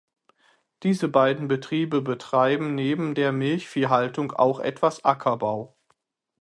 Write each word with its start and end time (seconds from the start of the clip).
Diese 0.81 1.07
beiden 1.09 1.47
Betriebe 1.47 2.01
betreiben 2.01 2.73
neben 2.73 3.13
der 3.13 3.31
Milchviehhaltung 3.31 4.31
auch 4.31 4.59
etwas 4.59 5.05
Ackerbau. 5.05 5.75